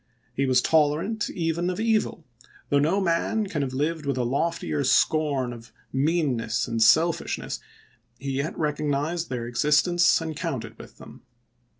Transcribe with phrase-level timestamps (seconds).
[0.33, 2.23] He was tolerant even of evil:
[2.69, 7.11] though no man can ever have lived with a loftier scorn of meanness LINCOLN'S FAME
[7.13, 7.59] 355 and selfishness,
[8.17, 10.17] he yet recognized their existence ch.
[10.17, 10.27] xviii.
[10.29, 11.21] and counted with them.